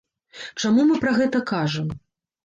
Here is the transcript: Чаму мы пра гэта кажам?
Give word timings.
Чаму 0.61 0.85
мы 0.87 0.95
пра 1.03 1.11
гэта 1.17 1.41
кажам? 1.51 1.91